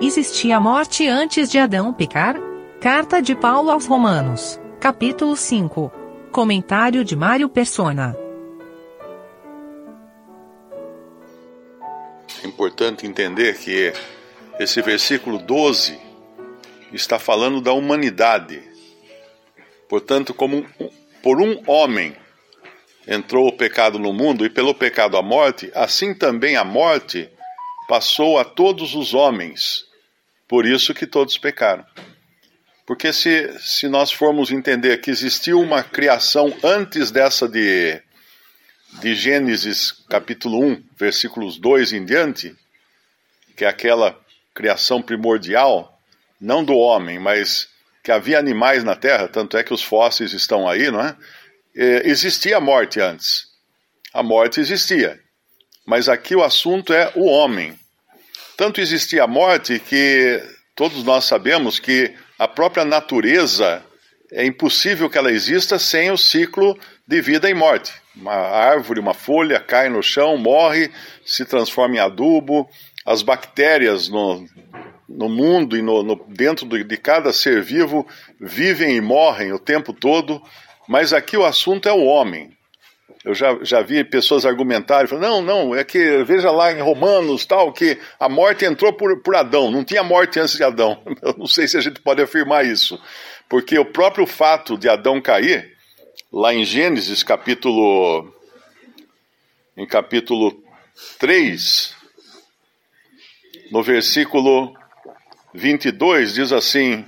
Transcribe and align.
Existia 0.00 0.58
morte 0.58 1.06
antes 1.06 1.48
de 1.48 1.56
Adão 1.56 1.92
pecar? 1.92 2.36
Carta 2.80 3.22
de 3.22 3.34
Paulo 3.34 3.70
aos 3.70 3.86
Romanos, 3.86 4.60
capítulo 4.80 5.36
5. 5.36 5.90
Comentário 6.32 7.04
de 7.04 7.14
Mário 7.14 7.48
Persona. 7.48 8.16
É 12.42 12.46
importante 12.46 13.06
entender 13.06 13.56
que 13.56 13.92
esse 14.58 14.82
versículo 14.82 15.38
12 15.38 15.96
está 16.92 17.20
falando 17.20 17.60
da 17.60 17.72
humanidade. 17.72 18.62
Portanto, 19.88 20.34
como 20.34 20.66
por 21.22 21.40
um 21.40 21.62
homem 21.68 22.16
entrou 23.06 23.46
o 23.46 23.56
pecado 23.56 23.96
no 23.96 24.12
mundo 24.12 24.44
e 24.44 24.50
pelo 24.50 24.74
pecado 24.74 25.16
a 25.16 25.22
morte, 25.22 25.70
assim 25.72 26.12
também 26.12 26.56
a 26.56 26.64
morte 26.64 27.30
passou 27.88 28.38
a 28.38 28.44
todos 28.44 28.94
os 28.94 29.14
homens. 29.14 29.84
Por 30.48 30.66
isso 30.66 30.94
que 30.94 31.06
todos 31.06 31.38
pecaram. 31.38 31.84
Porque 32.86 33.12
se, 33.12 33.50
se 33.60 33.88
nós 33.88 34.12
formos 34.12 34.50
entender 34.50 34.98
que 34.98 35.10
existiu 35.10 35.60
uma 35.60 35.82
criação 35.82 36.54
antes 36.62 37.10
dessa 37.10 37.48
de, 37.48 38.00
de 39.00 39.14
Gênesis 39.14 39.90
capítulo 40.08 40.62
1, 40.62 40.84
versículos 40.96 41.56
2 41.56 41.94
em 41.94 42.04
diante, 42.04 42.54
que 43.56 43.64
é 43.64 43.68
aquela 43.68 44.18
criação 44.54 45.00
primordial, 45.00 45.98
não 46.40 46.62
do 46.62 46.76
homem, 46.76 47.18
mas 47.18 47.68
que 48.02 48.12
havia 48.12 48.38
animais 48.38 48.84
na 48.84 48.94
terra, 48.94 49.28
tanto 49.28 49.56
é 49.56 49.62
que 49.62 49.72
os 49.72 49.82
fósseis 49.82 50.34
estão 50.34 50.68
aí, 50.68 50.90
não 50.90 51.00
é? 51.00 51.16
é 51.74 52.02
existia 52.08 52.58
a 52.58 52.60
morte 52.60 53.00
antes. 53.00 53.46
A 54.12 54.22
morte 54.22 54.60
existia. 54.60 55.23
Mas 55.86 56.08
aqui 56.08 56.34
o 56.34 56.42
assunto 56.42 56.92
é 56.92 57.12
o 57.14 57.26
homem. 57.26 57.78
Tanto 58.56 58.80
existia 58.80 59.24
a 59.24 59.26
morte 59.26 59.78
que 59.78 60.42
todos 60.74 61.04
nós 61.04 61.24
sabemos 61.24 61.78
que 61.78 62.14
a 62.38 62.48
própria 62.48 62.84
natureza 62.84 63.84
é 64.32 64.44
impossível 64.44 65.10
que 65.10 65.18
ela 65.18 65.30
exista 65.30 65.78
sem 65.78 66.10
o 66.10 66.16
ciclo 66.16 66.78
de 67.06 67.20
vida 67.20 67.48
e 67.48 67.54
morte. 67.54 67.92
Uma 68.16 68.32
árvore, 68.32 69.00
uma 69.00 69.14
folha 69.14 69.60
cai 69.60 69.88
no 69.88 70.02
chão, 70.02 70.36
morre, 70.36 70.90
se 71.24 71.44
transforma 71.44 71.96
em 71.96 72.00
adubo. 72.00 72.68
As 73.04 73.22
bactérias 73.22 74.08
no, 74.08 74.46
no 75.08 75.28
mundo 75.28 75.76
e 75.76 75.82
no, 75.82 76.02
no 76.02 76.24
dentro 76.28 76.66
de 76.66 76.96
cada 76.96 77.32
ser 77.32 77.62
vivo 77.62 78.06
vivem 78.40 78.96
e 78.96 79.00
morrem 79.00 79.52
o 79.52 79.58
tempo 79.58 79.92
todo. 79.92 80.42
Mas 80.88 81.12
aqui 81.12 81.36
o 81.36 81.44
assunto 81.44 81.88
é 81.88 81.92
o 81.92 82.04
homem. 82.04 82.53
Eu 83.24 83.34
já, 83.34 83.58
já 83.62 83.80
vi 83.80 84.04
pessoas 84.04 84.44
argumentarem, 84.44 85.06
falando, 85.06 85.24
não, 85.24 85.42
não, 85.42 85.74
é 85.74 85.82
que 85.82 86.22
veja 86.24 86.50
lá 86.50 86.70
em 86.70 86.82
Romanos 86.82 87.46
tal, 87.46 87.72
que 87.72 87.98
a 88.20 88.28
morte 88.28 88.66
entrou 88.66 88.92
por, 88.92 89.22
por 89.22 89.34
Adão, 89.34 89.70
não 89.70 89.82
tinha 89.82 90.02
morte 90.02 90.38
antes 90.38 90.56
de 90.56 90.62
Adão. 90.62 91.02
Eu 91.22 91.34
não 91.38 91.46
sei 91.46 91.66
se 91.66 91.78
a 91.78 91.80
gente 91.80 92.02
pode 92.02 92.20
afirmar 92.20 92.66
isso, 92.66 93.00
porque 93.48 93.78
o 93.78 93.84
próprio 93.86 94.26
fato 94.26 94.76
de 94.76 94.90
Adão 94.90 95.22
cair, 95.22 95.74
lá 96.30 96.52
em 96.52 96.66
Gênesis 96.66 97.22
capítulo, 97.22 98.30
em 99.74 99.86
capítulo 99.86 100.62
3, 101.18 101.96
no 103.70 103.82
versículo 103.82 104.74
22, 105.54 106.34
diz 106.34 106.52
assim, 106.52 107.06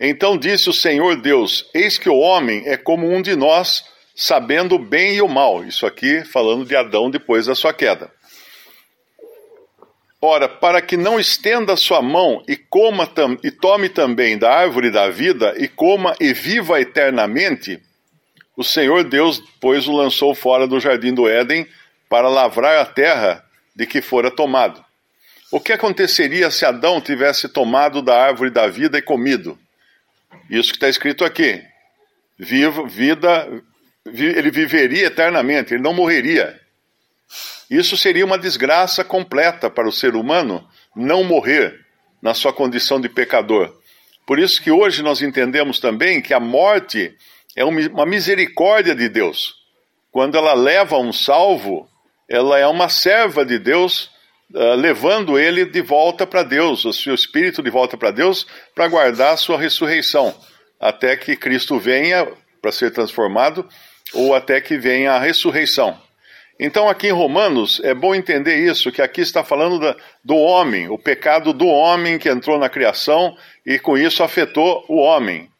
Então 0.00 0.36
disse 0.36 0.68
o 0.68 0.72
Senhor 0.72 1.20
Deus, 1.20 1.70
eis 1.72 1.96
que 1.96 2.08
o 2.08 2.18
homem 2.18 2.64
é 2.66 2.76
como 2.76 3.08
um 3.08 3.22
de 3.22 3.36
nós, 3.36 3.84
sabendo 4.14 4.76
o 4.76 4.78
bem 4.78 5.16
e 5.16 5.22
o 5.22 5.28
mal. 5.28 5.64
Isso 5.64 5.86
aqui 5.86 6.24
falando 6.24 6.64
de 6.64 6.76
Adão 6.76 7.10
depois 7.10 7.46
da 7.46 7.54
sua 7.54 7.72
queda. 7.72 8.10
Ora, 10.20 10.48
para 10.48 10.80
que 10.80 10.96
não 10.96 11.20
estenda 11.20 11.76
sua 11.76 12.00
mão 12.00 12.42
e 12.48 12.56
coma 12.56 13.10
e 13.42 13.50
tome 13.50 13.90
também 13.90 14.38
da 14.38 14.50
árvore 14.50 14.90
da 14.90 15.10
vida 15.10 15.54
e 15.58 15.68
coma 15.68 16.16
e 16.18 16.32
viva 16.32 16.80
eternamente, 16.80 17.78
o 18.56 18.64
Senhor 18.64 19.04
Deus, 19.04 19.42
pois, 19.60 19.86
o 19.86 19.92
lançou 19.92 20.34
fora 20.34 20.66
do 20.66 20.80
jardim 20.80 21.12
do 21.12 21.28
Éden 21.28 21.66
para 22.08 22.28
lavrar 22.28 22.80
a 22.80 22.86
terra 22.86 23.44
de 23.74 23.84
que 23.84 24.00
fora 24.00 24.30
tomado. 24.30 24.82
O 25.50 25.60
que 25.60 25.72
aconteceria 25.72 26.50
se 26.50 26.64
Adão 26.64 27.00
tivesse 27.00 27.48
tomado 27.48 28.00
da 28.00 28.18
árvore 28.18 28.50
da 28.50 28.66
vida 28.66 28.96
e 28.96 29.02
comido? 29.02 29.58
Isso 30.48 30.70
que 30.70 30.76
está 30.76 30.88
escrito 30.88 31.24
aqui. 31.24 31.62
Viva, 32.38 32.86
vida, 32.86 33.62
ele 34.06 34.50
viveria 34.50 35.06
eternamente, 35.06 35.74
ele 35.74 35.82
não 35.82 35.94
morreria. 35.94 36.60
Isso 37.70 37.96
seria 37.96 38.24
uma 38.24 38.38
desgraça 38.38 39.02
completa 39.02 39.70
para 39.70 39.88
o 39.88 39.92
ser 39.92 40.14
humano 40.14 40.66
não 40.94 41.24
morrer 41.24 41.80
na 42.22 42.34
sua 42.34 42.52
condição 42.52 43.00
de 43.00 43.08
pecador. 43.08 43.74
Por 44.26 44.38
isso 44.38 44.62
que 44.62 44.70
hoje 44.70 45.02
nós 45.02 45.22
entendemos 45.22 45.78
também 45.78 46.20
que 46.20 46.32
a 46.32 46.40
morte 46.40 47.14
é 47.56 47.64
uma 47.64 48.06
misericórdia 48.06 48.94
de 48.94 49.08
Deus. 49.08 49.54
Quando 50.10 50.36
ela 50.36 50.54
leva 50.54 50.98
um 50.98 51.12
salvo, 51.12 51.88
ela 52.28 52.58
é 52.58 52.66
uma 52.66 52.88
serva 52.88 53.44
de 53.44 53.58
Deus, 53.58 54.10
uh, 54.54 54.74
levando 54.74 55.38
ele 55.38 55.64
de 55.64 55.82
volta 55.82 56.26
para 56.26 56.42
Deus, 56.42 56.84
o 56.84 56.92
seu 56.92 57.14
espírito 57.14 57.62
de 57.62 57.70
volta 57.70 57.96
para 57.96 58.10
Deus, 58.10 58.46
para 58.74 58.88
guardar 58.88 59.34
a 59.34 59.36
sua 59.36 59.58
ressurreição, 59.58 60.34
até 60.80 61.16
que 61.16 61.36
Cristo 61.36 61.78
venha 61.78 62.26
para 62.62 62.72
ser 62.72 62.92
transformado 62.92 63.68
ou 64.14 64.34
até 64.34 64.60
que 64.60 64.78
venha 64.78 65.12
a 65.12 65.18
ressurreição. 65.18 65.98
Então, 66.58 66.88
aqui 66.88 67.08
em 67.08 67.12
Romanos, 67.12 67.80
é 67.82 67.92
bom 67.92 68.14
entender 68.14 68.56
isso, 68.56 68.92
que 68.92 69.02
aqui 69.02 69.20
está 69.20 69.42
falando 69.42 69.80
da, 69.80 69.96
do 70.24 70.36
homem, 70.36 70.88
o 70.88 70.96
pecado 70.96 71.52
do 71.52 71.66
homem 71.66 72.18
que 72.18 72.28
entrou 72.28 72.58
na 72.58 72.68
criação 72.68 73.36
e 73.66 73.78
com 73.78 73.98
isso 73.98 74.22
afetou 74.22 74.84
o 74.88 74.98
homem. 74.98 75.50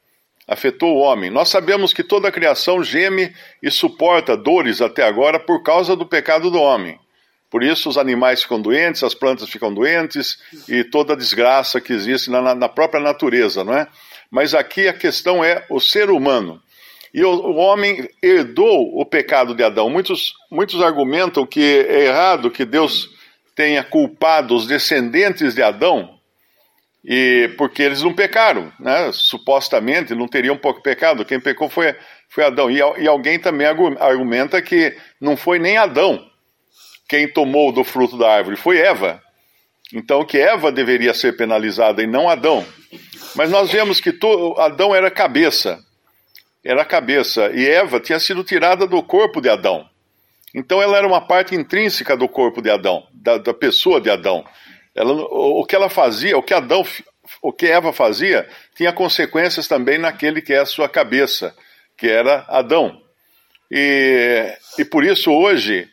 Afetou 0.46 0.96
o 0.96 1.00
homem. 1.00 1.30
Nós 1.30 1.48
sabemos 1.48 1.92
que 1.92 2.04
toda 2.04 2.28
a 2.28 2.32
criação 2.32 2.84
geme 2.84 3.34
e 3.62 3.70
suporta 3.70 4.36
dores 4.36 4.80
até 4.80 5.02
agora 5.02 5.40
por 5.40 5.62
causa 5.62 5.96
do 5.96 6.06
pecado 6.06 6.50
do 6.50 6.60
homem. 6.60 6.98
Por 7.50 7.62
isso, 7.62 7.88
os 7.88 7.96
animais 7.96 8.42
ficam 8.42 8.60
doentes, 8.60 9.02
as 9.02 9.14
plantas 9.14 9.48
ficam 9.48 9.72
doentes 9.72 10.38
e 10.68 10.84
toda 10.84 11.14
a 11.14 11.16
desgraça 11.16 11.80
que 11.80 11.92
existe 11.92 12.30
na, 12.30 12.54
na 12.54 12.68
própria 12.68 13.00
natureza, 13.00 13.64
não 13.64 13.74
é? 13.74 13.86
Mas 14.30 14.54
aqui 14.54 14.88
a 14.88 14.92
questão 14.92 15.44
é 15.44 15.64
o 15.70 15.80
ser 15.80 16.10
humano. 16.10 16.60
E 17.14 17.24
o, 17.24 17.30
o, 17.30 17.54
homem 17.54 18.10
herdou 18.20 19.00
o 19.00 19.06
pecado 19.06 19.54
de 19.54 19.62
Adão. 19.62 19.88
Muitos, 19.88 20.34
muitos 20.50 20.82
argumentam 20.82 21.46
que 21.46 21.86
é 21.88 22.06
errado 22.06 22.50
que 22.50 22.64
Deus 22.64 23.08
tenha 23.54 23.84
culpado 23.84 24.56
os 24.56 24.66
descendentes 24.66 25.54
de 25.54 25.62
Adão, 25.62 26.18
e 27.04 27.54
porque 27.56 27.82
eles 27.82 28.02
não 28.02 28.12
pecaram, 28.12 28.72
né? 28.80 29.10
supostamente 29.12 30.12
não 30.12 30.26
teriam 30.26 30.56
pouco 30.56 30.82
pecado. 30.82 31.24
Quem 31.24 31.38
pecou 31.38 31.68
foi, 31.68 31.94
foi 32.28 32.44
Adão. 32.44 32.68
E, 32.68 32.78
e 32.78 33.06
alguém 33.06 33.38
também 33.38 33.66
argumenta 33.66 34.60
que 34.60 34.96
não 35.20 35.36
foi 35.36 35.60
nem 35.60 35.76
Adão 35.76 36.20
quem 37.08 37.30
tomou 37.30 37.70
do 37.70 37.84
fruto 37.84 38.16
da 38.16 38.28
árvore, 38.28 38.56
foi 38.56 38.78
Eva. 38.78 39.22
Então 39.92 40.24
que 40.24 40.38
Eva 40.38 40.72
deveria 40.72 41.14
ser 41.14 41.36
penalizada 41.36 42.02
e 42.02 42.06
não 42.06 42.28
Adão. 42.28 42.66
Mas 43.36 43.50
nós 43.50 43.70
vemos 43.70 44.00
que 44.00 44.12
to, 44.12 44.56
Adão 44.58 44.94
era 44.94 45.10
cabeça 45.10 45.78
era 46.64 46.82
a 46.82 46.86
cabeça, 46.86 47.50
e 47.52 47.68
Eva 47.68 48.00
tinha 48.00 48.18
sido 48.18 48.42
tirada 48.42 48.86
do 48.86 49.02
corpo 49.02 49.40
de 49.40 49.48
Adão. 49.48 49.88
Então 50.54 50.80
ela 50.80 50.96
era 50.96 51.06
uma 51.06 51.20
parte 51.20 51.54
intrínseca 51.54 52.16
do 52.16 52.28
corpo 52.28 52.62
de 52.62 52.70
Adão, 52.70 53.06
da, 53.12 53.38
da 53.38 53.52
pessoa 53.52 54.00
de 54.00 54.08
Adão. 54.08 54.44
Ela, 54.94 55.12
o 55.12 55.64
que 55.64 55.74
ela 55.74 55.90
fazia, 55.90 56.38
o 56.38 56.42
que 56.42 56.54
Adão, 56.54 56.86
o 57.42 57.52
que 57.52 57.66
Eva 57.66 57.92
fazia, 57.92 58.48
tinha 58.74 58.92
consequências 58.92 59.66
também 59.66 59.98
naquele 59.98 60.40
que 60.40 60.52
é 60.52 60.60
a 60.60 60.66
sua 60.66 60.88
cabeça, 60.88 61.54
que 61.96 62.08
era 62.08 62.44
Adão. 62.48 63.00
E, 63.70 64.56
e 64.78 64.84
por 64.84 65.04
isso 65.04 65.32
hoje 65.32 65.88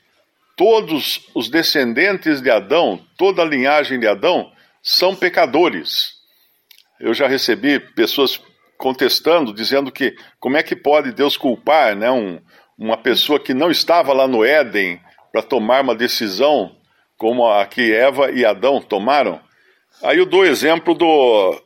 todos 0.56 1.28
os 1.34 1.50
descendentes 1.50 2.40
de 2.40 2.52
Adão, 2.52 3.04
toda 3.18 3.42
a 3.42 3.46
linhagem 3.46 4.00
de 4.00 4.08
Adão, 4.08 4.52
são 4.84 5.16
pecadores. 5.16 6.14
Eu 7.00 7.16
já 7.16 7.28
recebi 7.28 7.80
pessoas 7.80 8.40
contestando, 8.82 9.54
dizendo 9.54 9.92
que 9.92 10.16
como 10.40 10.58
é 10.58 10.64
que 10.64 10.76
pode 10.76 11.12
Deus 11.12 11.38
culpar 11.38 11.96
né, 11.96 12.10
um, 12.10 12.42
uma 12.76 12.98
pessoa 12.98 13.40
que 13.40 13.54
não 13.54 13.70
estava 13.70 14.12
lá 14.12 14.28
no 14.28 14.44
Éden 14.44 15.00
para 15.32 15.44
tomar 15.44 15.84
uma 15.84 15.94
decisão 15.94 16.76
como 17.16 17.48
a 17.48 17.64
que 17.68 17.94
Eva 17.94 18.32
e 18.32 18.44
Adão 18.44 18.82
tomaram. 18.82 19.40
Aí 20.02 20.18
eu 20.18 20.26
dou 20.26 20.44
exemplo 20.44 20.96
do, 20.96 21.62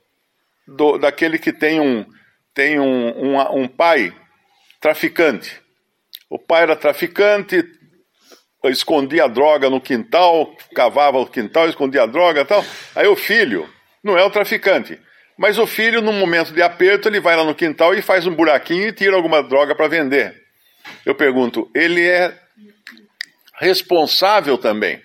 do 0.67 0.97
daquele 0.97 1.39
que 1.39 1.53
tem 1.53 1.79
um, 1.79 2.05
tem 2.53 2.81
um, 2.81 3.07
um, 3.17 3.61
um 3.61 3.67
pai 3.67 4.13
traficante. 4.81 5.61
O 6.29 6.37
pai 6.37 6.63
era 6.63 6.75
traficante, 6.75 7.63
escondia 8.65 9.23
a 9.23 9.27
droga 9.29 9.69
no 9.69 9.79
quintal, 9.79 10.53
cavava 10.75 11.19
o 11.19 11.25
quintal, 11.25 11.69
escondia 11.69 12.03
a 12.03 12.07
droga 12.07 12.41
e 12.41 12.45
tal. 12.45 12.63
Aí 12.93 13.07
o 13.07 13.15
filho 13.15 13.69
não 14.03 14.17
é 14.17 14.23
o 14.25 14.29
traficante, 14.29 14.99
mas 15.37 15.57
o 15.57 15.67
filho, 15.67 16.01
num 16.01 16.13
momento 16.13 16.53
de 16.53 16.61
aperto, 16.61 17.09
ele 17.09 17.19
vai 17.19 17.35
lá 17.35 17.43
no 17.43 17.55
quintal 17.55 17.93
e 17.93 18.01
faz 18.01 18.25
um 18.25 18.33
buraquinho 18.33 18.87
e 18.87 18.93
tira 18.93 19.15
alguma 19.15 19.43
droga 19.43 19.75
para 19.75 19.87
vender. 19.87 20.43
Eu 21.05 21.15
pergunto, 21.15 21.69
ele 21.75 22.07
é 22.07 22.37
responsável 23.57 24.57
também 24.57 25.01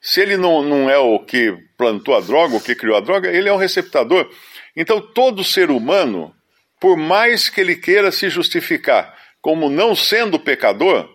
Se 0.00 0.20
ele 0.20 0.36
não, 0.36 0.62
não 0.62 0.88
é 0.88 0.96
o 0.96 1.18
que 1.18 1.56
plantou 1.76 2.16
a 2.16 2.20
droga, 2.20 2.56
o 2.56 2.60
que 2.60 2.74
criou 2.74 2.96
a 2.96 3.00
droga, 3.00 3.30
ele 3.30 3.48
é 3.48 3.52
um 3.52 3.56
receptador. 3.56 4.28
Então, 4.76 5.00
todo 5.00 5.44
ser 5.44 5.70
humano, 5.70 6.34
por 6.80 6.96
mais 6.96 7.48
que 7.48 7.60
ele 7.60 7.76
queira 7.76 8.10
se 8.10 8.28
justificar 8.28 9.16
como 9.40 9.68
não 9.68 9.94
sendo 9.94 10.38
pecador, 10.38 11.08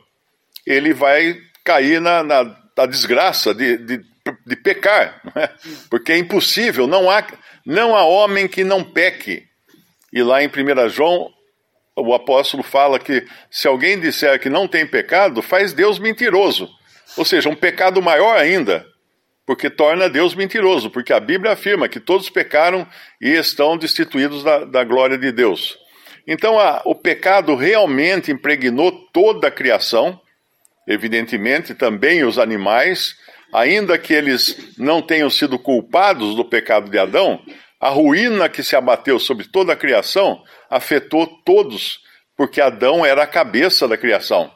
ele 0.65 0.93
vai 0.93 1.37
cair 1.63 1.99
na, 1.99 2.23
na, 2.23 2.43
na 2.77 2.85
desgraça 2.85 3.53
de, 3.53 3.77
de, 3.77 4.01
de 4.45 4.55
pecar, 4.55 5.21
é? 5.35 5.49
porque 5.89 6.11
é 6.11 6.17
impossível, 6.17 6.87
não 6.87 7.09
há, 7.09 7.25
não 7.65 7.95
há 7.95 8.03
homem 8.03 8.47
que 8.47 8.63
não 8.63 8.83
peque. 8.83 9.45
E 10.11 10.23
lá 10.23 10.41
em 10.41 10.47
1 10.47 10.89
João, 10.89 11.31
o 11.95 12.13
apóstolo 12.13 12.63
fala 12.63 12.99
que 12.99 13.25
se 13.49 13.67
alguém 13.67 13.99
disser 13.99 14.39
que 14.39 14.49
não 14.49 14.67
tem 14.67 14.85
pecado, 14.85 15.41
faz 15.41 15.73
Deus 15.73 15.99
mentiroso. 15.99 16.69
Ou 17.15 17.25
seja, 17.25 17.49
um 17.49 17.55
pecado 17.55 18.01
maior 18.01 18.37
ainda, 18.37 18.85
porque 19.45 19.69
torna 19.69 20.09
Deus 20.09 20.35
mentiroso, 20.35 20.89
porque 20.89 21.11
a 21.11 21.19
Bíblia 21.19 21.53
afirma 21.53 21.87
que 21.87 21.99
todos 21.99 22.29
pecaram 22.29 22.87
e 23.19 23.29
estão 23.29 23.77
destituídos 23.77 24.43
da, 24.43 24.65
da 24.65 24.83
glória 24.83 25.17
de 25.17 25.31
Deus. 25.31 25.77
Então, 26.27 26.59
a, 26.59 26.81
o 26.85 26.93
pecado 26.93 27.55
realmente 27.55 28.31
impregnou 28.31 28.91
toda 29.13 29.47
a 29.47 29.51
criação, 29.51 30.19
evidentemente 30.85 31.73
também 31.73 32.23
os 32.23 32.37
animais, 32.37 33.15
ainda 33.53 33.97
que 33.97 34.13
eles 34.13 34.75
não 34.77 35.01
tenham 35.01 35.29
sido 35.29 35.57
culpados 35.57 36.35
do 36.35 36.45
pecado 36.45 36.89
de 36.89 36.97
Adão, 36.97 37.41
a 37.79 37.89
ruína 37.89 38.49
que 38.49 38.63
se 38.63 38.75
abateu 38.75 39.19
sobre 39.19 39.47
toda 39.47 39.73
a 39.73 39.75
criação 39.75 40.43
afetou 40.69 41.27
todos, 41.45 41.99
porque 42.35 42.59
Adão 42.59 43.05
era 43.05 43.23
a 43.23 43.27
cabeça 43.27 43.87
da 43.87 43.97
criação. 43.97 44.51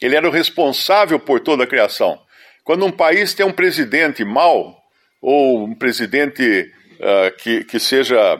Ele 0.00 0.14
era 0.14 0.28
o 0.28 0.32
responsável 0.32 1.18
por 1.18 1.40
toda 1.40 1.64
a 1.64 1.66
criação. 1.66 2.20
Quando 2.62 2.84
um 2.84 2.92
país 2.92 3.34
tem 3.34 3.44
um 3.44 3.52
presidente 3.52 4.24
mau, 4.24 4.76
ou 5.20 5.64
um 5.64 5.74
presidente 5.74 6.70
uh, 7.00 7.36
que, 7.38 7.64
que 7.64 7.80
seja, 7.80 8.36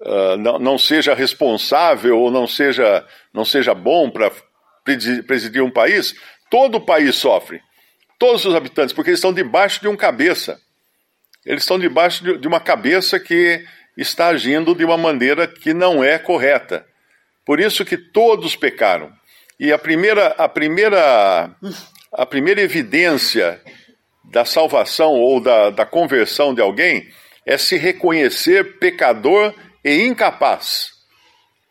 uh, 0.00 0.36
não, 0.38 0.58
não, 0.58 0.78
seja 0.78 1.14
responsável 1.14 2.18
ou 2.18 2.30
não 2.30 2.46
seja, 2.46 3.04
não 3.32 3.44
seja 3.44 3.74
bom 3.74 4.10
para 4.10 4.30
presidir 5.26 5.62
um 5.62 5.70
país, 5.70 6.14
todo 6.50 6.76
o 6.76 6.80
país 6.84 7.16
sofre. 7.16 7.60
Todos 8.22 8.44
os 8.44 8.54
habitantes, 8.54 8.94
porque 8.94 9.10
eles 9.10 9.18
estão 9.18 9.32
debaixo 9.32 9.80
de 9.80 9.88
um 9.88 9.96
cabeça. 9.96 10.60
Eles 11.44 11.64
estão 11.64 11.76
debaixo 11.76 12.22
de, 12.22 12.38
de 12.38 12.46
uma 12.46 12.60
cabeça 12.60 13.18
que 13.18 13.66
está 13.96 14.28
agindo 14.28 14.76
de 14.76 14.84
uma 14.84 14.96
maneira 14.96 15.48
que 15.48 15.74
não 15.74 16.04
é 16.04 16.20
correta. 16.20 16.86
Por 17.44 17.58
isso 17.58 17.84
que 17.84 17.96
todos 17.96 18.54
pecaram. 18.54 19.12
E 19.58 19.72
a 19.72 19.76
primeira, 19.76 20.28
a 20.38 20.48
primeira, 20.48 21.50
a 22.12 22.24
primeira 22.24 22.60
evidência 22.60 23.60
da 24.30 24.44
salvação 24.44 25.14
ou 25.14 25.40
da, 25.40 25.70
da 25.70 25.84
conversão 25.84 26.54
de 26.54 26.60
alguém 26.60 27.08
é 27.44 27.58
se 27.58 27.76
reconhecer 27.76 28.78
pecador 28.78 29.52
e 29.84 30.00
incapaz. 30.00 30.92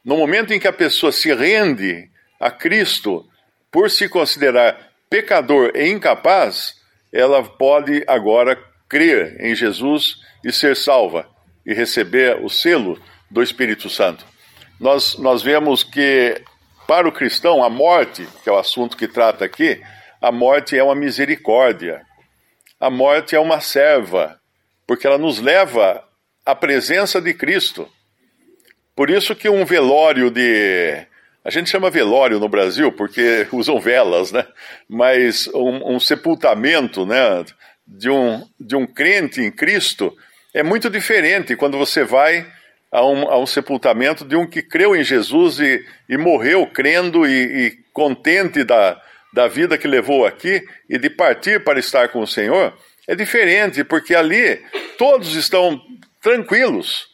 No 0.03 0.17
momento 0.17 0.51
em 0.51 0.59
que 0.59 0.67
a 0.67 0.73
pessoa 0.73 1.13
se 1.13 1.33
rende 1.33 2.09
a 2.37 2.51
Cristo 2.51 3.25
por 3.71 3.89
se 3.89 4.09
considerar 4.09 4.90
pecador 5.11 5.73
e 5.75 5.89
incapaz, 5.89 6.73
ela 7.11 7.43
pode 7.43 8.01
agora 8.07 8.57
crer 8.87 9.35
em 9.41 9.53
Jesus 9.53 10.15
e 10.43 10.53
ser 10.53 10.73
salva 10.75 11.29
e 11.65 11.73
receber 11.73 12.41
o 12.41 12.49
selo 12.49 12.97
do 13.29 13.43
Espírito 13.43 13.89
Santo. 13.89 14.25
Nós, 14.79 15.17
nós 15.17 15.43
vemos 15.43 15.83
que, 15.83 16.41
para 16.87 17.07
o 17.07 17.11
cristão, 17.11 17.61
a 17.61 17.69
morte, 17.69 18.25
que 18.41 18.49
é 18.49 18.53
o 18.53 18.57
assunto 18.57 18.95
que 18.95 19.07
trata 19.07 19.43
aqui, 19.43 19.81
a 20.21 20.31
morte 20.31 20.77
é 20.77 20.83
uma 20.83 20.95
misericórdia. 20.95 22.01
A 22.79 22.89
morte 22.89 23.35
é 23.35 23.39
uma 23.39 23.59
serva, 23.59 24.39
porque 24.87 25.05
ela 25.05 25.17
nos 25.17 25.39
leva 25.39 26.03
à 26.45 26.55
presença 26.55 27.21
de 27.21 27.33
Cristo. 27.33 27.87
Por 28.95 29.09
isso 29.09 29.35
que 29.35 29.49
um 29.49 29.65
velório 29.65 30.31
de 30.31 31.05
a 31.43 31.49
gente 31.49 31.69
chama 31.69 31.89
velório 31.89 32.39
no 32.39 32.47
Brasil 32.47 32.91
porque 32.91 33.47
usam 33.51 33.79
velas, 33.79 34.31
né? 34.31 34.45
Mas 34.87 35.47
um, 35.47 35.95
um, 35.95 35.99
sepultamento, 35.99 37.05
né, 37.05 37.43
de 37.87 38.09
um, 38.09 38.47
de 38.59 38.75
um 38.75 38.85
crente 38.85 39.41
em 39.41 39.51
Cristo 39.51 40.15
é 40.53 40.61
muito 40.61 40.89
diferente 40.89 41.55
quando 41.55 41.77
você 41.77 42.03
vai 42.03 42.45
a 42.91 43.05
um, 43.05 43.29
a 43.29 43.39
um 43.39 43.45
sepultamento 43.45 44.25
de 44.25 44.35
um 44.35 44.45
que 44.45 44.61
creu 44.61 44.95
em 44.95 45.03
Jesus 45.03 45.59
e, 45.59 45.83
e 46.09 46.17
morreu 46.17 46.67
crendo 46.67 47.25
e, 47.25 47.67
e 47.67 47.77
contente 47.93 48.63
da, 48.63 49.01
da 49.33 49.47
vida 49.47 49.77
que 49.77 49.87
levou 49.87 50.25
aqui 50.25 50.61
e 50.89 50.97
de 50.97 51.09
partir 51.09 51.63
para 51.63 51.79
estar 51.79 52.09
com 52.09 52.19
o 52.19 52.27
Senhor. 52.27 52.77
É 53.07 53.15
diferente, 53.15 53.83
porque 53.83 54.13
ali 54.13 54.61
todos 54.97 55.35
estão 55.35 55.81
tranquilos 56.21 57.10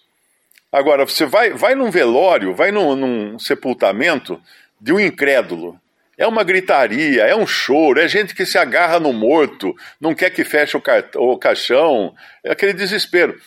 Agora, 0.71 1.05
você 1.05 1.25
vai, 1.25 1.51
vai 1.51 1.75
num 1.75 1.89
velório, 1.89 2.53
vai 2.53 2.71
num, 2.71 2.95
num 2.95 3.39
sepultamento 3.39 4.41
de 4.79 4.91
um 4.91 4.99
incrédulo. 4.99 5.79
É 6.17 6.25
uma 6.25 6.43
gritaria, 6.43 7.23
é 7.23 7.35
um 7.35 7.45
choro, 7.45 7.99
é 7.99 8.07
gente 8.07 8.33
que 8.33 8.45
se 8.45 8.57
agarra 8.57 8.99
no 8.99 9.13
morto, 9.13 9.75
não 10.01 10.15
quer 10.15 10.31
que 10.31 10.43
feche 10.43 10.75
o, 10.75 10.81
o 11.17 11.37
caixão, 11.37 12.13
é 12.43 12.51
aquele 12.51 12.73
desespero. 12.73 13.39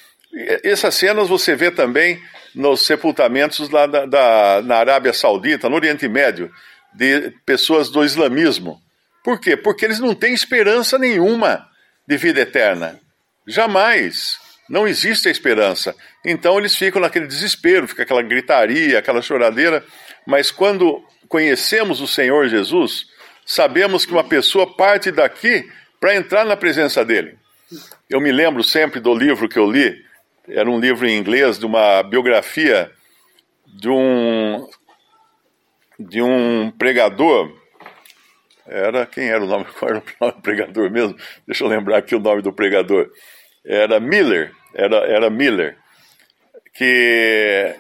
Essas 0.62 0.94
cenas 0.94 1.28
você 1.28 1.56
vê 1.56 1.70
também 1.70 2.22
nos 2.54 2.86
sepultamentos 2.86 3.68
lá 3.70 3.86
da, 3.86 4.06
da, 4.06 4.62
na 4.64 4.76
Arábia 4.76 5.12
Saudita, 5.12 5.68
no 5.68 5.74
Oriente 5.74 6.08
Médio, 6.08 6.50
de 6.94 7.32
pessoas 7.44 7.90
do 7.90 8.04
islamismo. 8.04 8.80
Por 9.22 9.40
quê? 9.40 9.56
Porque 9.56 9.84
eles 9.84 9.98
não 9.98 10.14
têm 10.14 10.32
esperança 10.32 10.96
nenhuma 10.96 11.68
de 12.06 12.16
vida 12.16 12.40
eterna. 12.40 12.98
Jamais. 13.46 14.38
Não 14.70 14.86
existe 14.86 15.26
a 15.26 15.32
esperança. 15.32 15.96
Então 16.24 16.56
eles 16.56 16.76
ficam 16.76 17.02
naquele 17.02 17.26
desespero, 17.26 17.88
fica 17.88 18.04
aquela 18.04 18.22
gritaria, 18.22 19.00
aquela 19.00 19.20
choradeira. 19.20 19.84
Mas 20.24 20.52
quando 20.52 21.04
conhecemos 21.28 22.00
o 22.00 22.06
Senhor 22.06 22.46
Jesus, 22.46 23.08
sabemos 23.44 24.06
que 24.06 24.12
uma 24.12 24.22
pessoa 24.22 24.72
parte 24.76 25.10
daqui 25.10 25.68
para 25.98 26.14
entrar 26.14 26.44
na 26.44 26.56
presença 26.56 27.04
dele. 27.04 27.36
Eu 28.08 28.20
me 28.20 28.30
lembro 28.30 28.62
sempre 28.62 29.00
do 29.00 29.12
livro 29.12 29.48
que 29.48 29.58
eu 29.58 29.68
li, 29.68 30.04
era 30.48 30.70
um 30.70 30.78
livro 30.78 31.06
em 31.06 31.18
inglês 31.18 31.58
de 31.58 31.66
uma 31.66 32.02
biografia 32.04 32.90
de 33.66 33.88
um 33.88 34.68
de 35.98 36.22
um 36.22 36.70
pregador. 36.70 37.52
Era 38.66 39.04
quem 39.04 39.28
era 39.28 39.42
o 39.42 39.46
nome? 39.46 39.64
Qual 39.64 39.90
era 39.90 39.98
o 39.98 40.02
nome 40.20 40.32
do 40.34 40.42
pregador 40.42 40.90
mesmo? 40.90 41.16
Deixa 41.44 41.64
eu 41.64 41.68
lembrar 41.68 41.98
aqui 41.98 42.14
o 42.14 42.20
nome 42.20 42.40
do 42.40 42.52
pregador. 42.52 43.10
Era 43.64 43.98
Miller 44.00 44.52
era, 44.74 44.96
era 45.06 45.30
Miller, 45.30 45.76
que, 46.74 47.74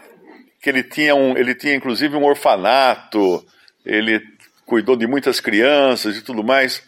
que 0.60 0.70
ele, 0.70 0.82
tinha 0.82 1.14
um, 1.14 1.36
ele 1.36 1.54
tinha 1.54 1.74
inclusive 1.74 2.16
um 2.16 2.24
orfanato, 2.24 3.44
ele 3.84 4.20
cuidou 4.66 4.96
de 4.96 5.06
muitas 5.06 5.40
crianças 5.40 6.16
e 6.16 6.22
tudo 6.22 6.44
mais. 6.44 6.82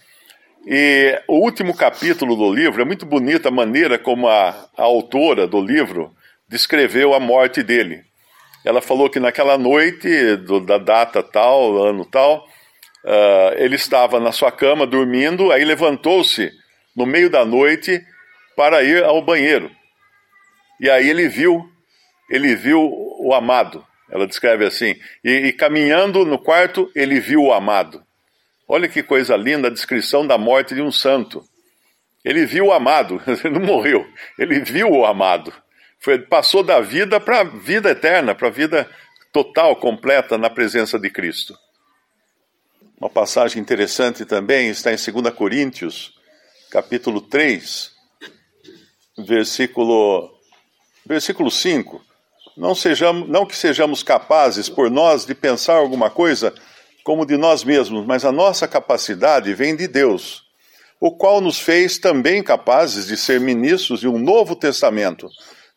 E 0.66 1.20
o 1.26 1.38
último 1.38 1.74
capítulo 1.74 2.36
do 2.36 2.52
livro 2.52 2.80
é 2.80 2.84
muito 2.84 3.04
bonita 3.04 3.48
a 3.48 3.52
maneira 3.52 3.98
como 3.98 4.28
a, 4.28 4.68
a 4.76 4.82
autora 4.82 5.46
do 5.46 5.60
livro 5.60 6.14
descreveu 6.48 7.14
a 7.14 7.20
morte 7.20 7.62
dele. 7.62 8.04
Ela 8.64 8.80
falou 8.80 9.10
que 9.10 9.18
naquela 9.18 9.58
noite, 9.58 10.36
do, 10.36 10.60
da 10.60 10.78
data 10.78 11.22
tal, 11.22 11.82
ano 11.84 12.04
tal, 12.04 12.46
uh, 13.04 13.54
ele 13.56 13.74
estava 13.74 14.20
na 14.20 14.30
sua 14.30 14.52
cama 14.52 14.86
dormindo, 14.86 15.50
aí 15.50 15.64
levantou-se 15.64 16.52
no 16.94 17.04
meio 17.04 17.28
da 17.28 17.44
noite 17.44 18.00
para 18.56 18.84
ir 18.84 19.02
ao 19.02 19.20
banheiro. 19.20 19.68
E 20.82 20.90
aí 20.90 21.08
ele 21.08 21.28
viu, 21.28 21.64
ele 22.28 22.56
viu 22.56 22.80
o 23.20 23.32
amado. 23.32 23.86
Ela 24.10 24.26
descreve 24.26 24.66
assim. 24.66 24.96
E, 25.22 25.30
e 25.30 25.52
caminhando 25.52 26.24
no 26.24 26.40
quarto, 26.40 26.90
ele 26.92 27.20
viu 27.20 27.40
o 27.44 27.52
amado. 27.52 28.02
Olha 28.66 28.88
que 28.88 29.00
coisa 29.00 29.36
linda 29.36 29.68
a 29.68 29.70
descrição 29.70 30.26
da 30.26 30.36
morte 30.36 30.74
de 30.74 30.82
um 30.82 30.90
santo. 30.90 31.48
Ele 32.24 32.44
viu 32.44 32.66
o 32.66 32.72
amado, 32.72 33.22
ele 33.44 33.56
não 33.56 33.64
morreu, 33.64 34.04
ele 34.36 34.58
viu 34.58 34.90
o 34.90 35.06
amado. 35.06 35.52
Foi, 36.00 36.18
passou 36.18 36.64
da 36.64 36.80
vida 36.80 37.20
para 37.20 37.40
a 37.40 37.44
vida 37.44 37.90
eterna, 37.90 38.34
para 38.34 38.48
a 38.48 38.50
vida 38.50 38.90
total, 39.32 39.76
completa 39.76 40.36
na 40.36 40.50
presença 40.50 40.98
de 40.98 41.10
Cristo. 41.10 41.56
Uma 43.00 43.08
passagem 43.08 43.62
interessante 43.62 44.24
também 44.24 44.68
está 44.68 44.92
em 44.92 44.96
2 44.96 45.32
Coríntios, 45.34 46.12
capítulo 46.70 47.20
3, 47.20 47.92
versículo 49.18 50.41
Versículo 51.06 51.50
5. 51.50 52.00
Não, 52.56 52.74
sejamos, 52.74 53.28
não 53.28 53.46
que 53.46 53.56
sejamos 53.56 54.02
capazes 54.02 54.68
por 54.68 54.90
nós 54.90 55.24
de 55.24 55.34
pensar 55.34 55.74
alguma 55.74 56.10
coisa 56.10 56.52
como 57.02 57.26
de 57.26 57.36
nós 57.36 57.64
mesmos, 57.64 58.06
mas 58.06 58.24
a 58.24 58.32
nossa 58.32 58.68
capacidade 58.68 59.52
vem 59.54 59.74
de 59.74 59.88
Deus, 59.88 60.42
o 61.00 61.10
qual 61.10 61.40
nos 61.40 61.58
fez 61.58 61.98
também 61.98 62.42
capazes 62.42 63.06
de 63.06 63.16
ser 63.16 63.40
ministros 63.40 64.00
de 64.00 64.08
um 64.08 64.18
novo 64.18 64.54
testamento, 64.54 65.28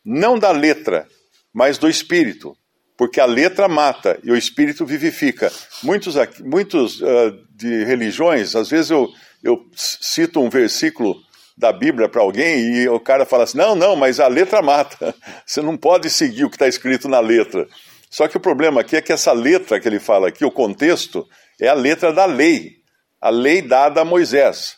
não 0.04 0.38
da 0.38 0.52
letra, 0.52 1.08
mas 1.52 1.78
do 1.78 1.88
espírito, 1.88 2.56
porque 2.96 3.20
a 3.20 3.26
letra 3.26 3.66
mata 3.66 4.20
e 4.22 4.30
o 4.30 4.36
espírito 4.36 4.86
vivifica. 4.86 5.50
Muitos, 5.82 6.14
muitos 6.44 7.00
uh, 7.00 7.06
de 7.50 7.84
religiões, 7.84 8.54
às 8.54 8.70
vezes 8.70 8.90
eu, 8.90 9.10
eu 9.42 9.66
cito 9.74 10.40
um 10.40 10.48
versículo 10.48 11.20
da 11.56 11.72
Bíblia 11.72 12.08
para 12.08 12.20
alguém 12.20 12.76
e 12.76 12.88
o 12.88 13.00
cara 13.00 13.24
fala 13.24 13.44
assim: 13.44 13.56
não, 13.56 13.74
não, 13.74 13.96
mas 13.96 14.20
a 14.20 14.28
letra 14.28 14.60
mata. 14.60 15.14
Você 15.46 15.62
não 15.62 15.76
pode 15.76 16.10
seguir 16.10 16.44
o 16.44 16.50
que 16.50 16.56
está 16.56 16.68
escrito 16.68 17.08
na 17.08 17.20
letra. 17.20 17.66
Só 18.10 18.28
que 18.28 18.36
o 18.36 18.40
problema 18.40 18.80
aqui 18.80 18.96
é 18.96 19.02
que 19.02 19.12
essa 19.12 19.32
letra 19.32 19.80
que 19.80 19.88
ele 19.88 19.98
fala 19.98 20.28
aqui, 20.28 20.44
o 20.44 20.50
contexto, 20.50 21.26
é 21.60 21.68
a 21.68 21.74
letra 21.74 22.12
da 22.12 22.24
lei, 22.24 22.76
a 23.20 23.30
lei 23.30 23.62
dada 23.62 24.02
a 24.02 24.04
Moisés. 24.04 24.76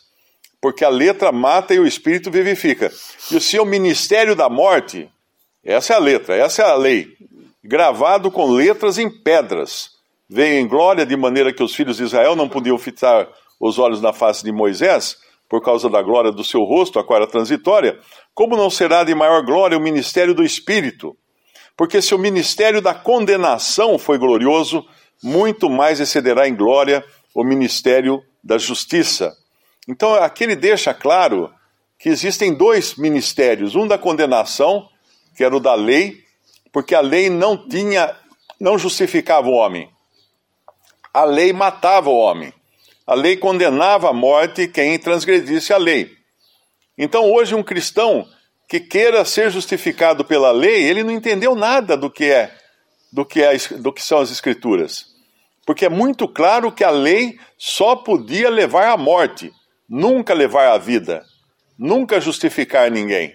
Porque 0.61 0.83
a 0.83 0.89
letra 0.89 1.31
mata 1.31 1.73
e 1.73 1.79
o 1.79 1.87
espírito 1.87 2.31
vivifica. 2.31 2.91
E 3.31 3.35
o 3.35 3.41
seu 3.41 3.65
ministério 3.65 4.35
da 4.35 4.49
morte, 4.49 5.09
essa 5.63 5.93
é 5.93 5.95
a 5.95 5.99
letra, 5.99 6.35
essa 6.35 6.63
é 6.63 6.65
a 6.65 6.75
lei, 6.75 7.07
gravado 7.63 8.29
com 8.31 8.51
letras 8.51 8.97
em 8.97 9.09
pedras. 9.09 9.91
Veio 10.29 10.59
em 10.59 10.67
glória 10.67 11.05
de 11.05 11.15
maneira 11.15 11.53
que 11.53 11.63
os 11.63 11.73
filhos 11.73 11.97
de 11.97 12.03
Israel 12.03 12.35
não 12.35 12.49
podiam 12.49 12.77
fitar 12.77 13.27
os 13.59 13.79
olhos 13.79 14.01
na 14.01 14.11
face 14.11 14.43
de 14.43 14.51
Moisés, 14.51 15.17
por 15.49 15.61
causa 15.63 15.89
da 15.89 16.01
glória 16.01 16.31
do 16.31 16.43
seu 16.43 16.61
rosto, 16.61 16.99
a 16.99 17.03
qual 17.03 17.17
era 17.17 17.29
transitória, 17.29 17.99
como 18.35 18.55
não 18.55 18.69
será 18.69 19.03
de 19.03 19.15
maior 19.15 19.43
glória 19.43 19.77
o 19.77 19.81
ministério 19.81 20.35
do 20.35 20.43
Espírito? 20.43 21.17
Porque 21.75 22.01
se 22.01 22.13
o 22.13 22.19
ministério 22.19 22.81
da 22.81 22.93
condenação 22.93 23.97
foi 23.97 24.19
glorioso, 24.19 24.85
muito 25.23 25.69
mais 25.69 25.99
excederá 25.99 26.47
em 26.47 26.55
glória 26.55 27.03
o 27.33 27.43
ministério 27.43 28.21
da 28.43 28.57
justiça. 28.57 29.33
Então 29.87 30.13
aqui 30.13 30.43
ele 30.43 30.55
deixa 30.55 30.93
claro 30.93 31.49
que 31.97 32.09
existem 32.09 32.53
dois 32.53 32.95
ministérios, 32.95 33.75
um 33.75 33.87
da 33.87 33.97
condenação, 33.97 34.87
que 35.35 35.43
era 35.43 35.55
o 35.55 35.59
da 35.59 35.73
lei, 35.73 36.23
porque 36.71 36.93
a 36.93 37.01
lei 37.01 37.29
não 37.29 37.67
tinha, 37.67 38.15
não 38.59 38.77
justificava 38.77 39.47
o 39.47 39.53
homem. 39.53 39.89
A 41.13 41.23
lei 41.23 41.51
matava 41.51 42.09
o 42.09 42.17
homem. 42.17 42.53
A 43.09 43.15
lei 43.15 43.35
condenava 43.35 44.11
à 44.11 44.13
morte 44.13 44.67
quem 44.67 44.99
transgredisse 44.99 45.73
a 45.73 45.77
lei. 45.77 46.11
Então 46.95 47.31
hoje 47.31 47.55
um 47.55 47.63
cristão 47.63 48.23
que 48.69 48.79
queira 48.79 49.25
ser 49.25 49.49
justificado 49.49 50.23
pela 50.23 50.51
lei, 50.51 50.83
ele 50.83 51.03
não 51.03 51.11
entendeu 51.11 51.55
nada 51.55 51.97
do 51.97 52.07
que 52.07 52.25
é, 52.25 52.55
do 53.11 53.25
que 53.25 53.41
é, 53.41 53.57
do 53.79 53.91
que 53.91 54.03
são 54.03 54.19
as 54.19 54.29
escrituras. 54.29 55.07
Porque 55.65 55.87
é 55.87 55.89
muito 55.89 56.27
claro 56.27 56.71
que 56.71 56.83
a 56.83 56.91
lei 56.91 57.39
só 57.57 57.95
podia 57.95 58.47
levar 58.47 58.91
à 58.91 58.95
morte, 58.95 59.51
nunca 59.89 60.35
levar 60.35 60.71
à 60.71 60.77
vida, 60.77 61.25
nunca 61.79 62.21
justificar 62.21 62.91
ninguém. 62.91 63.33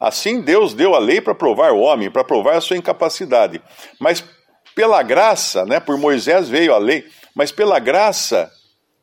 Assim 0.00 0.40
Deus 0.40 0.72
deu 0.72 0.94
a 0.94 0.98
lei 0.98 1.20
para 1.20 1.34
provar 1.34 1.72
o 1.72 1.80
homem, 1.80 2.10
para 2.10 2.24
provar 2.24 2.56
a 2.56 2.60
sua 2.62 2.78
incapacidade. 2.78 3.60
Mas 4.00 4.24
pela 4.74 5.02
graça, 5.02 5.66
né, 5.66 5.78
por 5.78 5.98
Moisés 5.98 6.48
veio 6.48 6.72
a 6.72 6.78
lei, 6.78 7.04
mas 7.34 7.52
pela 7.52 7.78
graça, 7.78 8.50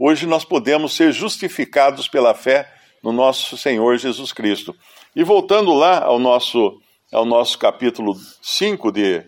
hoje 0.04 0.26
nós 0.26 0.44
podemos 0.44 0.96
ser 0.96 1.12
justificados 1.12 2.08
pela 2.08 2.34
fé 2.34 2.68
no 3.04 3.12
nosso 3.12 3.56
Senhor 3.56 3.96
Jesus 3.98 4.34
Cristo. 4.34 4.76
E 5.16 5.24
voltando 5.24 5.72
lá 5.76 6.04
ao 6.04 6.18
nosso, 6.18 6.82
ao 7.14 7.24
nosso 7.24 7.60
capítulo 7.60 8.18
5 8.42 8.92
de, 8.92 9.24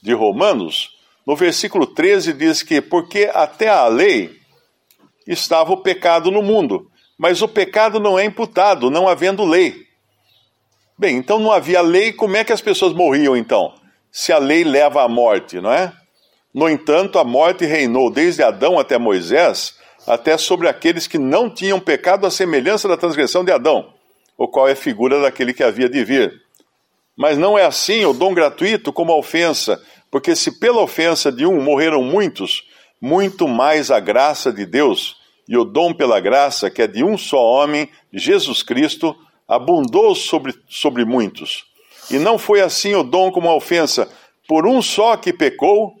de 0.00 0.12
Romanos, 0.12 0.90
no 1.26 1.34
versículo 1.34 1.88
13 1.88 2.34
diz 2.34 2.62
que, 2.62 2.80
porque 2.80 3.28
até 3.34 3.68
a 3.68 3.88
lei 3.88 4.30
estava 5.26 5.72
o 5.72 5.82
pecado 5.82 6.30
no 6.30 6.40
mundo, 6.40 6.88
mas 7.18 7.42
o 7.42 7.48
pecado 7.48 7.98
não 7.98 8.16
é 8.16 8.24
imputado, 8.24 8.90
não 8.90 9.08
havendo 9.08 9.44
lei. 9.44 9.74
Bem, 10.96 11.16
então 11.16 11.40
não 11.40 11.50
havia 11.50 11.80
lei, 11.80 12.12
como 12.12 12.36
é 12.36 12.44
que 12.44 12.52
as 12.52 12.60
pessoas 12.60 12.92
morriam 12.92 13.36
então? 13.36 13.74
Se 14.12 14.32
a 14.32 14.38
lei 14.38 14.62
leva 14.62 15.02
à 15.02 15.08
morte, 15.08 15.60
não 15.60 15.72
é? 15.72 15.92
No 16.54 16.68
entanto, 16.68 17.18
a 17.18 17.24
morte 17.24 17.64
reinou 17.64 18.08
desde 18.08 18.42
Adão 18.42 18.78
até 18.78 18.98
Moisés, 18.98 19.81
até 20.06 20.36
sobre 20.36 20.68
aqueles 20.68 21.06
que 21.06 21.18
não 21.18 21.48
tinham 21.48 21.78
pecado 21.78 22.26
à 22.26 22.30
semelhança 22.30 22.88
da 22.88 22.96
transgressão 22.96 23.44
de 23.44 23.52
Adão 23.52 23.92
o 24.36 24.48
qual 24.48 24.68
é 24.68 24.74
figura 24.74 25.20
daquele 25.20 25.54
que 25.54 25.62
havia 25.62 25.88
de 25.88 26.04
vir. 26.04 26.42
Mas 27.16 27.38
não 27.38 27.58
é 27.58 27.64
assim 27.64 28.04
o 28.04 28.12
dom 28.12 28.34
gratuito 28.34 28.92
como 28.92 29.12
a 29.12 29.16
ofensa, 29.16 29.80
porque 30.10 30.34
se 30.34 30.58
pela 30.58 30.82
ofensa 30.82 31.30
de 31.30 31.46
um 31.46 31.62
morreram 31.62 32.02
muitos, 32.02 32.64
muito 33.00 33.46
mais 33.46 33.90
a 33.90 34.00
graça 34.00 34.52
de 34.52 34.66
Deus 34.66 35.16
e 35.48 35.56
o 35.56 35.64
dom 35.64 35.92
pela 35.92 36.20
graça, 36.20 36.70
que 36.70 36.82
é 36.82 36.86
de 36.86 37.04
um 37.04 37.16
só 37.18 37.40
homem, 37.40 37.88
Jesus 38.12 38.62
Cristo, 38.62 39.14
abundou 39.46 40.14
sobre, 40.14 40.54
sobre 40.68 41.04
muitos. 41.04 41.64
E 42.10 42.18
não 42.18 42.38
foi 42.38 42.60
assim 42.60 42.94
o 42.94 43.02
dom 43.02 43.30
como 43.30 43.48
a 43.48 43.54
ofensa, 43.54 44.10
por 44.48 44.66
um 44.66 44.80
só 44.82 45.16
que 45.16 45.32
pecou, 45.32 45.94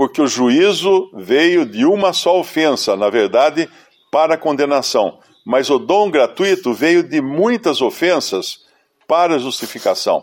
porque 0.00 0.22
o 0.22 0.26
juízo 0.26 1.10
veio 1.12 1.66
de 1.66 1.84
uma 1.84 2.14
só 2.14 2.40
ofensa, 2.40 2.96
na 2.96 3.10
verdade, 3.10 3.68
para 4.10 4.38
condenação 4.38 5.18
mas 5.44 5.70
o 5.70 5.78
dom 5.78 6.10
gratuito 6.10 6.72
veio 6.72 7.02
de 7.02 7.20
muitas 7.20 7.80
ofensas 7.80 8.60
para 9.06 9.38
justificação. 9.38 10.22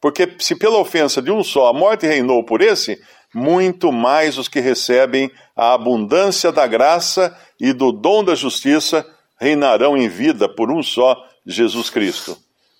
Porque 0.00 0.36
se 0.38 0.54
pela 0.54 0.78
ofensa 0.78 1.22
de 1.22 1.30
um 1.30 1.42
só 1.42 1.68
a 1.68 1.72
morte 1.72 2.06
reinou 2.06 2.44
por 2.44 2.60
esse, 2.60 3.00
muito 3.34 3.90
mais 3.90 4.36
os 4.38 4.48
que 4.48 4.60
recebem 4.60 5.30
a 5.56 5.72
abundância 5.72 6.52
da 6.52 6.66
graça 6.66 7.34
e 7.58 7.72
do 7.72 7.90
dom 7.90 8.22
da 8.22 8.34
justiça 8.34 9.06
reinarão 9.40 9.96
em 9.96 10.08
vida 10.08 10.48
por 10.48 10.70
um 10.70 10.82
só 10.82 11.16
Jesus 11.46 11.90
Cristo. 11.90 12.36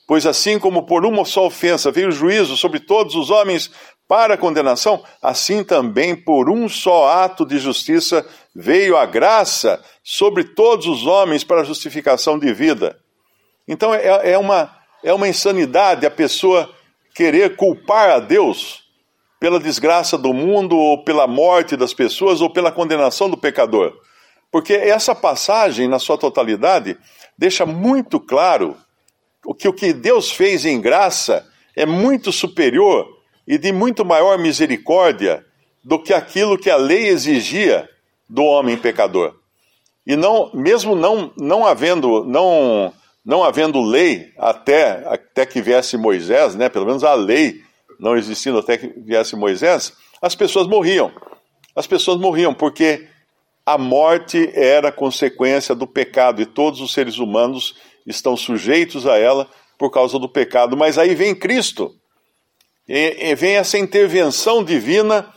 Pois 0.06 0.26
assim 0.26 0.58
como 0.58 0.84
por 0.84 1.04
uma 1.04 1.24
só 1.24 1.46
ofensa 1.46 1.90
veio 1.90 2.08
o 2.08 2.12
juízo 2.12 2.56
sobre 2.56 2.78
todos 2.78 3.14
os 3.14 3.30
homens 3.30 3.70
para 4.08 4.34
a 4.34 4.38
condenação, 4.38 5.02
assim 5.20 5.64
também 5.64 6.14
por 6.14 6.48
um 6.48 6.68
só 6.68 7.08
ato 7.08 7.44
de 7.44 7.58
justiça 7.58 8.24
veio 8.54 8.96
a 8.96 9.04
graça 9.04 9.82
sobre 10.02 10.44
todos 10.44 10.86
os 10.86 11.06
homens 11.06 11.42
para 11.42 11.62
a 11.62 11.64
justificação 11.64 12.38
de 12.38 12.52
vida. 12.52 12.98
Então 13.66 13.92
é, 13.92 14.32
é, 14.32 14.38
uma, 14.38 14.74
é 15.02 15.12
uma 15.12 15.28
insanidade 15.28 16.06
a 16.06 16.10
pessoa 16.10 16.70
querer 17.14 17.56
culpar 17.56 18.10
a 18.10 18.20
Deus 18.20 18.84
pela 19.40 19.60
desgraça 19.60 20.16
do 20.16 20.32
mundo, 20.32 20.76
ou 20.76 21.04
pela 21.04 21.26
morte 21.26 21.76
das 21.76 21.92
pessoas, 21.92 22.40
ou 22.40 22.50
pela 22.50 22.72
condenação 22.72 23.28
do 23.28 23.36
pecador. 23.36 23.92
Porque 24.50 24.72
essa 24.72 25.14
passagem, 25.14 25.88
na 25.88 25.98
sua 25.98 26.16
totalidade, 26.16 26.96
deixa 27.36 27.66
muito 27.66 28.18
claro 28.18 28.76
que 29.58 29.68
o 29.68 29.72
que 29.72 29.92
Deus 29.92 30.30
fez 30.30 30.64
em 30.64 30.80
graça 30.80 31.46
é 31.74 31.84
muito 31.84 32.32
superior 32.32 33.15
e 33.46 33.58
de 33.58 33.72
muito 33.72 34.04
maior 34.04 34.38
misericórdia 34.38 35.44
do 35.84 35.98
que 36.02 36.12
aquilo 36.12 36.58
que 36.58 36.68
a 36.68 36.76
lei 36.76 37.08
exigia 37.08 37.88
do 38.28 38.42
homem 38.42 38.76
pecador. 38.76 39.34
E 40.06 40.16
não, 40.16 40.50
mesmo 40.52 40.94
não, 40.94 41.32
não 41.36 41.66
havendo, 41.66 42.24
não, 42.24 42.92
não 43.24 43.44
havendo 43.44 43.80
lei 43.80 44.32
até, 44.38 45.04
até 45.06 45.46
que 45.46 45.60
viesse 45.60 45.96
Moisés, 45.96 46.54
né, 46.54 46.68
pelo 46.68 46.86
menos 46.86 47.04
a 47.04 47.14
lei 47.14 47.60
não 47.98 48.16
existindo 48.16 48.58
até 48.58 48.76
que 48.76 48.88
viesse 48.88 49.34
Moisés, 49.36 49.92
as 50.20 50.34
pessoas 50.34 50.66
morriam. 50.66 51.10
As 51.74 51.86
pessoas 51.86 52.18
morriam 52.18 52.54
porque 52.54 53.08
a 53.64 53.76
morte 53.76 54.50
era 54.54 54.92
consequência 54.92 55.74
do 55.74 55.86
pecado 55.86 56.40
e 56.40 56.46
todos 56.46 56.80
os 56.80 56.92
seres 56.92 57.18
humanos 57.18 57.74
estão 58.06 58.36
sujeitos 58.36 59.06
a 59.06 59.18
ela 59.18 59.48
por 59.78 59.90
causa 59.90 60.18
do 60.18 60.28
pecado. 60.28 60.76
Mas 60.76 60.98
aí 60.98 61.14
vem 61.14 61.34
Cristo, 61.34 61.94
e, 62.88 63.30
e 63.30 63.34
vem 63.34 63.56
essa 63.56 63.78
intervenção 63.78 64.62
divina 64.62 65.32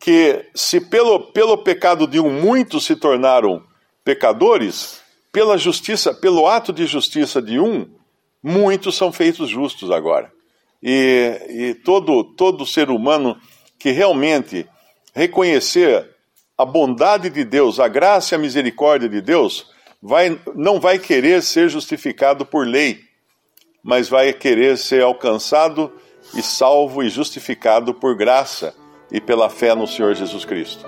que, 0.00 0.44
se 0.54 0.80
pelo, 0.80 1.32
pelo 1.32 1.58
pecado 1.58 2.06
de 2.06 2.20
um 2.20 2.30
muitos 2.30 2.84
se 2.84 2.96
tornaram 2.96 3.62
pecadores, 4.04 5.00
pela 5.30 5.58
justiça, 5.58 6.14
pelo 6.14 6.46
ato 6.46 6.72
de 6.72 6.86
justiça 6.86 7.42
de 7.42 7.58
um, 7.58 7.86
muitos 8.42 8.96
são 8.96 9.12
feitos 9.12 9.50
justos 9.50 9.90
agora. 9.90 10.32
E, 10.82 11.40
e 11.48 11.74
todo, 11.74 12.24
todo 12.24 12.64
ser 12.64 12.88
humano 12.90 13.36
que 13.78 13.90
realmente 13.90 14.66
reconhecer 15.14 16.08
a 16.56 16.64
bondade 16.64 17.28
de 17.28 17.44
Deus, 17.44 17.78
a 17.78 17.88
graça 17.88 18.34
e 18.34 18.36
a 18.36 18.38
misericórdia 18.38 19.08
de 19.08 19.20
Deus, 19.20 19.70
vai, 20.02 20.40
não 20.54 20.80
vai 20.80 20.98
querer 20.98 21.42
ser 21.42 21.68
justificado 21.68 22.46
por 22.46 22.66
lei, 22.66 23.00
mas 23.82 24.08
vai 24.08 24.32
querer 24.32 24.78
ser 24.78 25.02
alcançado 25.02 25.92
e 26.34 26.42
salvo 26.42 27.02
e 27.02 27.08
justificado 27.08 27.94
por 27.94 28.16
graça 28.16 28.74
e 29.10 29.20
pela 29.20 29.48
fé 29.48 29.74
no 29.74 29.86
Senhor 29.86 30.14
Jesus 30.14 30.44
Cristo. 30.44 30.84